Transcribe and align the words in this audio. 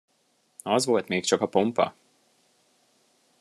Az 0.63 0.85
volt 0.85 1.07
még 1.07 1.23
csak 1.25 1.41
a 1.41 1.47
pompa! 1.47 1.93